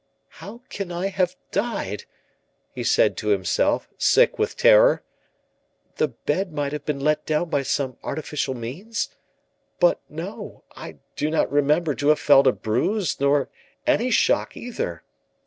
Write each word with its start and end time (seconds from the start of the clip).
"How 0.41 0.63
can 0.69 0.91
I 0.91 1.09
have 1.09 1.35
died?" 1.51 2.05
he 2.73 2.83
said 2.83 3.15
to 3.17 3.27
himself, 3.27 3.87
sick 3.99 4.39
with 4.39 4.57
terror. 4.57 5.03
"The 5.97 6.07
bed 6.07 6.51
might 6.51 6.71
have 6.71 6.85
been 6.85 6.99
let 6.99 7.23
down 7.23 7.51
by 7.51 7.61
some 7.61 7.97
artificial 8.01 8.55
means? 8.55 9.09
But 9.79 10.01
no! 10.09 10.63
I 10.75 10.97
do 11.15 11.29
not 11.29 11.51
remember 11.51 11.93
to 11.93 12.07
have 12.07 12.19
felt 12.19 12.47
a 12.47 12.51
bruise, 12.51 13.19
nor 13.19 13.49
any 13.85 14.09
shock 14.09 14.57
either. 14.57 15.03